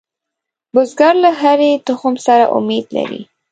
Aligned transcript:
بزګر 0.73 1.13
له 1.23 1.31
هرې 1.41 1.71
تخم 1.87 2.15
سره 2.25 2.45
امید 2.57 2.85
لري 2.95 3.21